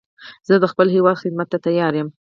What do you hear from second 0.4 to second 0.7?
زه د